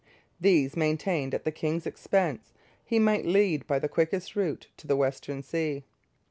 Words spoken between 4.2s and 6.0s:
route to the Western Sea.